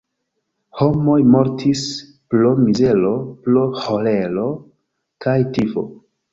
[0.79, 1.83] Homoj mortis
[2.35, 3.13] pro mizero,
[3.45, 4.49] pro ĥolero
[5.27, 5.89] kaj tifo.